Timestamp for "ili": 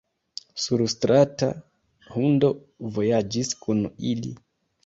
4.15-4.35